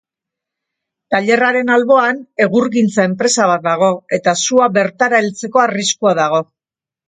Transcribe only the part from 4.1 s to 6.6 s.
eta sua bertara heltzeko arriskua dago.